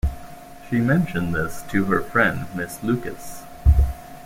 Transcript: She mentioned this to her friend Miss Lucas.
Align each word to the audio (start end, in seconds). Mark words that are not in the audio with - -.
She 0.67 0.79
mentioned 0.79 1.35
this 1.35 1.61
to 1.69 1.85
her 1.85 2.01
friend 2.01 2.47
Miss 2.55 2.81
Lucas. 2.81 3.43